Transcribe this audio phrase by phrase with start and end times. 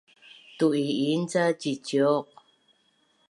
[0.57, 2.27] tu’i’in ca ciciuq